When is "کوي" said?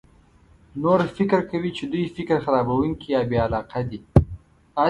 1.51-1.71